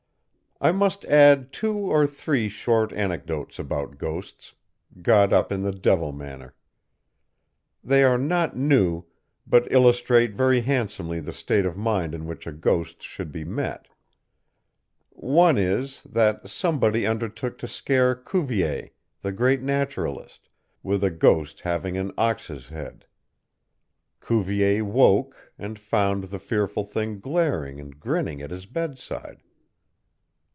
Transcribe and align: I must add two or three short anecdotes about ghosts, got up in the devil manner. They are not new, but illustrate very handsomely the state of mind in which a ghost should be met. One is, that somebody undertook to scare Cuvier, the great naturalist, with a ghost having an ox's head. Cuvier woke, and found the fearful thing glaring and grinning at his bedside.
I 0.63 0.71
must 0.71 1.05
add 1.05 1.51
two 1.51 1.75
or 1.75 2.05
three 2.05 2.47
short 2.47 2.93
anecdotes 2.93 3.57
about 3.57 3.97
ghosts, 3.97 4.53
got 5.01 5.33
up 5.33 5.51
in 5.51 5.61
the 5.63 5.71
devil 5.71 6.11
manner. 6.11 6.53
They 7.83 8.03
are 8.03 8.19
not 8.19 8.55
new, 8.55 9.05
but 9.47 9.71
illustrate 9.71 10.35
very 10.35 10.61
handsomely 10.61 11.19
the 11.19 11.33
state 11.33 11.65
of 11.65 11.75
mind 11.77 12.13
in 12.13 12.27
which 12.27 12.45
a 12.45 12.51
ghost 12.51 13.01
should 13.01 13.31
be 13.31 13.43
met. 13.43 13.87
One 15.09 15.57
is, 15.57 16.03
that 16.03 16.47
somebody 16.47 17.07
undertook 17.07 17.57
to 17.57 17.67
scare 17.67 18.13
Cuvier, 18.13 18.91
the 19.23 19.31
great 19.31 19.63
naturalist, 19.63 20.47
with 20.83 21.03
a 21.03 21.09
ghost 21.09 21.61
having 21.61 21.97
an 21.97 22.11
ox's 22.19 22.69
head. 22.69 23.07
Cuvier 24.23 24.85
woke, 24.85 25.51
and 25.57 25.79
found 25.79 26.25
the 26.25 26.37
fearful 26.37 26.83
thing 26.83 27.19
glaring 27.19 27.79
and 27.79 27.99
grinning 27.99 28.43
at 28.43 28.51
his 28.51 28.67
bedside. 28.67 29.41